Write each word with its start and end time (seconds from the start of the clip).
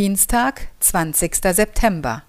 Dienstag, 0.00 0.68
20. 0.78 1.34
September. 1.42 2.22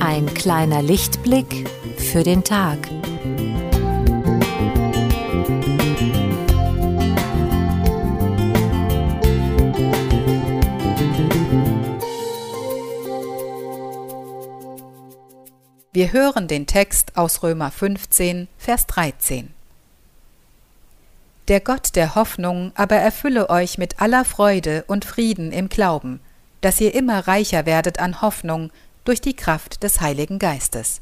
Ein 0.00 0.32
kleiner 0.32 0.80
Lichtblick 0.80 1.68
für 1.98 2.22
den 2.22 2.42
Tag. 2.42 2.78
Wir 15.96 16.12
hören 16.12 16.46
den 16.46 16.66
Text 16.66 17.16
aus 17.16 17.42
Römer 17.42 17.70
15, 17.70 18.48
Vers 18.58 18.86
13. 18.86 19.54
Der 21.48 21.60
Gott 21.60 21.96
der 21.96 22.14
Hoffnung 22.14 22.70
aber 22.74 22.96
erfülle 22.96 23.48
euch 23.48 23.78
mit 23.78 23.98
aller 23.98 24.26
Freude 24.26 24.84
und 24.88 25.06
Frieden 25.06 25.52
im 25.52 25.70
Glauben, 25.70 26.20
dass 26.60 26.82
ihr 26.82 26.94
immer 26.94 27.26
reicher 27.26 27.64
werdet 27.64 27.98
an 27.98 28.20
Hoffnung 28.20 28.70
durch 29.06 29.22
die 29.22 29.34
Kraft 29.34 29.82
des 29.82 30.02
Heiligen 30.02 30.38
Geistes. 30.38 31.00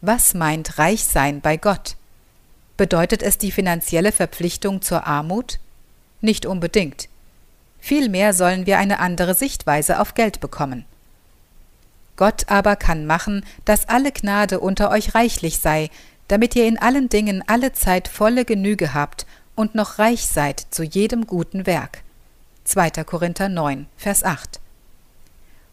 Was 0.00 0.32
meint 0.32 0.78
reich 0.78 1.04
sein 1.04 1.42
bei 1.42 1.58
Gott? 1.58 1.96
Bedeutet 2.78 3.22
es 3.22 3.36
die 3.36 3.52
finanzielle 3.52 4.10
Verpflichtung 4.10 4.80
zur 4.80 5.06
Armut? 5.06 5.60
Nicht 6.22 6.46
unbedingt. 6.46 7.10
Vielmehr 7.78 8.32
sollen 8.32 8.64
wir 8.64 8.78
eine 8.78 9.00
andere 9.00 9.34
Sichtweise 9.34 10.00
auf 10.00 10.14
Geld 10.14 10.40
bekommen. 10.40 10.86
Gott 12.20 12.50
aber 12.50 12.76
kann 12.76 13.06
machen, 13.06 13.46
dass 13.64 13.88
alle 13.88 14.12
Gnade 14.12 14.60
unter 14.60 14.90
euch 14.90 15.14
reichlich 15.14 15.58
sei, 15.58 15.88
damit 16.28 16.54
ihr 16.54 16.66
in 16.66 16.76
allen 16.76 17.08
Dingen 17.08 17.42
alle 17.46 17.72
Zeit 17.72 18.08
volle 18.08 18.44
Genüge 18.44 18.92
habt 18.92 19.24
und 19.54 19.74
noch 19.74 19.98
reich 19.98 20.26
seid 20.26 20.66
zu 20.68 20.82
jedem 20.82 21.26
guten 21.26 21.64
Werk. 21.64 22.02
2. 22.64 22.90
Korinther 23.04 23.48
9, 23.48 23.86
Vers 23.96 24.22
8. 24.22 24.60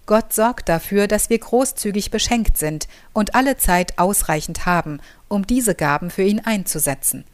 Gott 0.06 0.32
sorgt 0.32 0.70
dafür, 0.70 1.08
dass 1.08 1.30
wir 1.30 1.38
großzügig 1.38 2.12
beschenkt 2.12 2.58
sind 2.58 2.88
und 3.12 3.36
alle 3.36 3.58
Zeit 3.58 4.00
ausreichend 4.00 4.66
haben, 4.66 5.02
um 5.28 5.46
diese 5.46 5.76
Gaben 5.76 6.10
für 6.10 6.24
ihn 6.24 6.40
einzusetzen. 6.40 7.26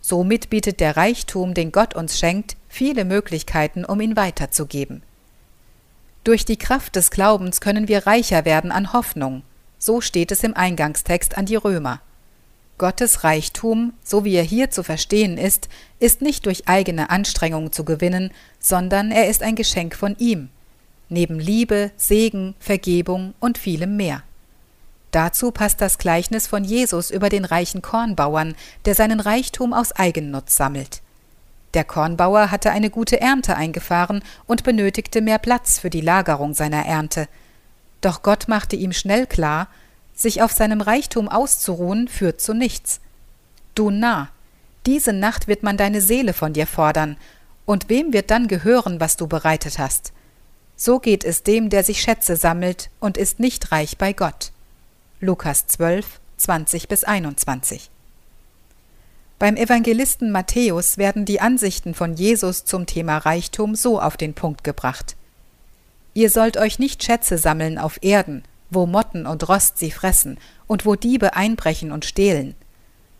Somit 0.00 0.50
bietet 0.50 0.80
der 0.80 0.96
Reichtum, 0.96 1.54
den 1.54 1.70
Gott 1.70 1.94
uns 1.94 2.18
schenkt, 2.18 2.56
viele 2.68 3.04
Möglichkeiten, 3.04 3.84
um 3.84 4.00
ihn 4.00 4.16
weiterzugeben. 4.16 5.04
Durch 6.28 6.44
die 6.44 6.58
Kraft 6.58 6.94
des 6.94 7.10
Glaubens 7.10 7.62
können 7.62 7.88
wir 7.88 8.06
reicher 8.06 8.44
werden 8.44 8.70
an 8.70 8.92
Hoffnung. 8.92 9.44
So 9.78 10.02
steht 10.02 10.30
es 10.30 10.44
im 10.44 10.54
Eingangstext 10.54 11.38
an 11.38 11.46
die 11.46 11.56
Römer. 11.56 12.02
Gottes 12.76 13.24
Reichtum, 13.24 13.94
so 14.04 14.26
wie 14.26 14.34
er 14.34 14.42
hier 14.42 14.70
zu 14.70 14.82
verstehen 14.82 15.38
ist, 15.38 15.70
ist 16.00 16.20
nicht 16.20 16.44
durch 16.44 16.68
eigene 16.68 17.08
Anstrengung 17.08 17.72
zu 17.72 17.82
gewinnen, 17.82 18.30
sondern 18.60 19.10
er 19.10 19.30
ist 19.30 19.42
ein 19.42 19.54
Geschenk 19.54 19.96
von 19.96 20.18
ihm, 20.18 20.50
neben 21.08 21.40
Liebe, 21.40 21.92
Segen, 21.96 22.54
Vergebung 22.58 23.32
und 23.40 23.56
vielem 23.56 23.96
mehr. 23.96 24.22
Dazu 25.12 25.50
passt 25.50 25.80
das 25.80 25.96
Gleichnis 25.96 26.46
von 26.46 26.62
Jesus 26.62 27.10
über 27.10 27.30
den 27.30 27.46
reichen 27.46 27.80
Kornbauern, 27.80 28.54
der 28.84 28.94
seinen 28.94 29.20
Reichtum 29.20 29.72
aus 29.72 29.92
Eigennutz 29.92 30.56
sammelt. 30.56 31.00
Der 31.74 31.84
Kornbauer 31.84 32.50
hatte 32.50 32.70
eine 32.70 32.90
gute 32.90 33.20
Ernte 33.20 33.56
eingefahren 33.56 34.22
und 34.46 34.64
benötigte 34.64 35.20
mehr 35.20 35.38
Platz 35.38 35.78
für 35.78 35.90
die 35.90 36.00
Lagerung 36.00 36.54
seiner 36.54 36.86
Ernte. 36.86 37.28
Doch 38.00 38.22
Gott 38.22 38.48
machte 38.48 38.76
ihm 38.76 38.92
schnell 38.92 39.26
klar, 39.26 39.68
sich 40.14 40.42
auf 40.42 40.52
seinem 40.52 40.80
Reichtum 40.80 41.28
auszuruhen 41.28 42.08
führt 42.08 42.40
zu 42.40 42.54
nichts. 42.54 43.00
Du 43.74 43.90
Narr, 43.90 44.30
diese 44.86 45.12
Nacht 45.12 45.46
wird 45.46 45.62
man 45.62 45.76
deine 45.76 46.00
Seele 46.00 46.32
von 46.32 46.52
dir 46.52 46.66
fordern, 46.66 47.16
und 47.66 47.90
wem 47.90 48.14
wird 48.14 48.30
dann 48.30 48.48
gehören, 48.48 48.98
was 48.98 49.18
du 49.18 49.26
bereitet 49.26 49.78
hast? 49.78 50.14
So 50.74 51.00
geht 51.00 51.22
es 51.22 51.42
dem, 51.42 51.68
der 51.68 51.84
sich 51.84 52.00
Schätze 52.00 52.36
sammelt 52.36 52.88
und 52.98 53.18
ist 53.18 53.40
nicht 53.40 53.72
reich 53.72 53.98
bei 53.98 54.14
Gott. 54.14 54.52
Lukas 55.20 55.66
12, 55.66 56.20
20 56.38 56.88
bis 56.88 57.04
21. 57.04 57.90
Beim 59.38 59.56
Evangelisten 59.56 60.32
Matthäus 60.32 60.98
werden 60.98 61.24
die 61.24 61.40
Ansichten 61.40 61.94
von 61.94 62.14
Jesus 62.14 62.64
zum 62.64 62.86
Thema 62.86 63.18
Reichtum 63.18 63.76
so 63.76 64.00
auf 64.00 64.16
den 64.16 64.34
Punkt 64.34 64.64
gebracht. 64.64 65.14
Ihr 66.12 66.28
sollt 66.28 66.56
euch 66.56 66.80
nicht 66.80 67.04
Schätze 67.04 67.38
sammeln 67.38 67.78
auf 67.78 68.02
Erden, 68.02 68.42
wo 68.68 68.86
Motten 68.86 69.26
und 69.26 69.48
Rost 69.48 69.78
sie 69.78 69.92
fressen 69.92 70.38
und 70.66 70.84
wo 70.84 70.96
Diebe 70.96 71.36
einbrechen 71.36 71.92
und 71.92 72.04
stehlen. 72.04 72.56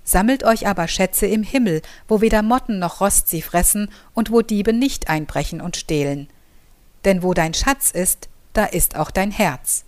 Sammelt 0.03 0.43
euch 0.43 0.67
aber 0.67 0.89
Schätze 0.89 1.27
im 1.27 1.45
Himmel, 1.45 1.83
wo 2.09 2.21
weder 2.21 2.43
Motten 2.43 2.81
noch 2.81 3.01
Rost 3.01 3.29
sie 3.29 3.43
fressen 3.43 3.89
und 4.13 4.33
wo 4.33 4.43
Diebe 4.43 4.73
nicht 4.73 5.09
einbrechen 5.09 5.61
und 5.61 5.77
stehlen. 5.77 6.29
Denn 7.05 7.23
wo 7.23 7.33
dein 7.33 7.55
Schatz 7.55 7.93
ist, 7.93 8.29
da 8.55 8.65
ist 8.65 8.97
auch 8.97 9.13
dein 9.13 9.31
Herz. 9.31 9.85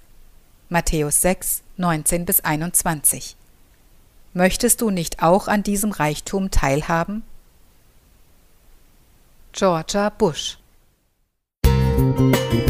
Matthäus 0.69 1.23
6, 1.23 1.63
19 1.77 2.25
bis 2.25 2.41
21. 2.41 3.35
Möchtest 4.33 4.81
du 4.81 4.91
nicht 4.91 5.23
auch 5.23 5.49
an 5.49 5.63
diesem 5.63 5.91
Reichtum 5.91 6.51
teilhaben? 6.51 7.25
Georgia 9.53 10.11
Bush 10.11 10.59
Musik 11.65 12.61